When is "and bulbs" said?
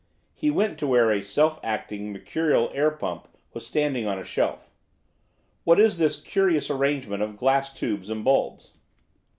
8.09-8.73